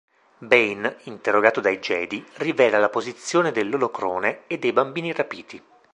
[0.39, 5.63] Bane, interrogato dai Jedi, rivela la posizione dell'olocrone e dei bambini rapiti.